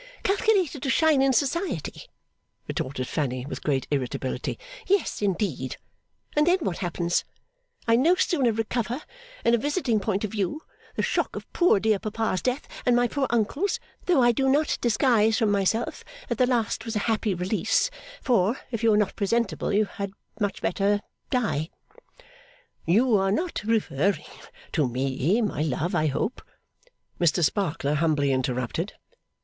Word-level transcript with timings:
'Calculated 0.23 0.81
to 0.81 0.89
shine 0.89 1.21
in 1.21 1.31
society,' 1.31 2.09
retorted 2.67 3.07
Fanny 3.07 3.45
with 3.45 3.61
great 3.61 3.85
irritability; 3.91 4.57
'yes, 4.87 5.21
indeed! 5.21 5.77
And 6.35 6.47
then 6.47 6.57
what 6.61 6.79
happens? 6.79 7.23
I 7.87 7.97
no 7.97 8.15
sooner 8.15 8.51
recover, 8.51 9.03
in 9.45 9.53
a 9.53 9.59
visiting 9.59 9.99
point 9.99 10.23
of 10.23 10.31
view, 10.31 10.59
the 10.95 11.03
shock 11.03 11.35
of 11.35 11.45
poor 11.53 11.79
dear 11.79 11.99
papa's 11.99 12.41
death, 12.41 12.67
and 12.83 12.95
my 12.95 13.07
poor 13.07 13.27
uncle's 13.29 13.79
though 14.07 14.23
I 14.23 14.31
do 14.31 14.49
not 14.49 14.79
disguise 14.81 15.37
from 15.37 15.51
myself 15.51 16.03
that 16.29 16.39
the 16.39 16.47
last 16.47 16.83
was 16.83 16.95
a 16.95 17.05
happy 17.05 17.35
release, 17.35 17.91
for, 18.23 18.57
if 18.71 18.81
you 18.81 18.91
are 18.93 18.97
not 18.97 19.15
presentable 19.15 19.71
you 19.71 19.85
had 19.85 20.13
much 20.39 20.63
better 20.63 21.01
die' 21.29 21.69
'You 22.87 23.17
are 23.17 23.31
not 23.31 23.61
referring 23.63 24.25
to 24.71 24.87
me, 24.89 25.43
my 25.43 25.61
love, 25.61 25.93
I 25.93 26.07
hope?' 26.07 26.41
Mr 27.19 27.43
Sparkler 27.45 27.93
humbly 27.93 28.31
interrupted. 28.31 28.93